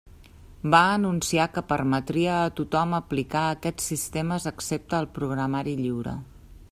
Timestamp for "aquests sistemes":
3.51-4.49